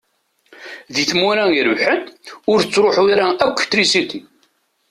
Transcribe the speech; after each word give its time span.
Di 0.93 1.03
tmura 1.09 1.45
irebḥen 1.51 2.01
ur 2.51 2.57
tettṛuḥu 2.59 3.03
ara 3.13 3.25
akk 3.45 3.59
trisiti. 3.71 4.21